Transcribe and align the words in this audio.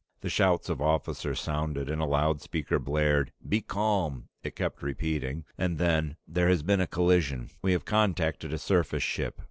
The 0.21 0.29
shouts 0.31 0.67
of 0.67 0.81
officers 0.81 1.39
sounded 1.39 1.87
and 1.87 2.01
a 2.01 2.05
loudspeaker 2.05 2.79
blared. 2.79 3.31
"Be 3.47 3.61
calm," 3.61 4.29
it 4.41 4.55
kept 4.55 4.81
repeating, 4.81 5.45
and 5.59 5.77
then, 5.77 6.15
"There 6.27 6.47
has 6.49 6.63
been 6.63 6.81
a 6.81 6.87
collision. 6.87 7.51
We 7.61 7.73
have 7.73 7.85
contacted 7.85 8.51
a 8.51 8.57
surface 8.57 9.03
ship. 9.03 9.39